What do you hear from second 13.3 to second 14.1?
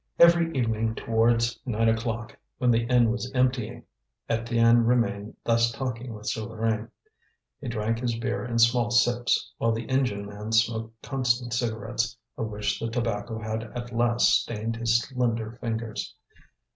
had at